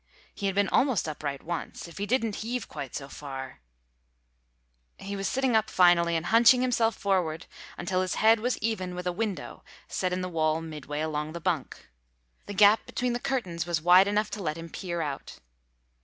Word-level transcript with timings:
He 0.33 0.47
had 0.47 0.55
been 0.55 0.67
almost 0.69 1.07
upright 1.07 1.43
once. 1.43 1.87
If 1.87 1.99
he 1.99 2.07
didn't 2.07 2.37
heave 2.37 2.67
quite 2.67 2.95
so 2.95 3.07
far— 3.07 3.59
He 4.97 5.15
was 5.15 5.27
sitting 5.27 5.55
up 5.55 5.69
finally 5.69 6.15
and 6.15 6.25
hunching 6.25 6.61
himself 6.63 6.95
forward 6.95 7.45
until 7.77 8.01
his 8.01 8.15
head 8.15 8.39
was 8.39 8.57
even 8.63 8.95
with 8.95 9.05
a 9.05 9.11
window 9.11 9.63
set 9.87 10.11
in 10.11 10.21
the 10.21 10.27
wall 10.27 10.59
midway 10.59 11.01
along 11.01 11.33
the 11.33 11.39
bunk. 11.39 11.87
The 12.47 12.55
gap 12.55 12.87
between 12.87 13.13
the 13.13 13.19
curtains 13.19 13.67
was 13.67 13.79
wide 13.79 14.07
enough 14.07 14.31
to 14.31 14.41
let 14.41 14.57
him 14.57 14.69
peer 14.69 15.01
out. 15.01 15.37